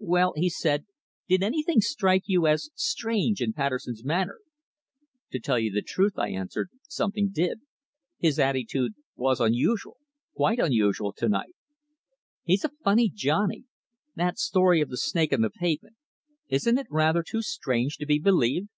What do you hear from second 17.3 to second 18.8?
strange to be believed?"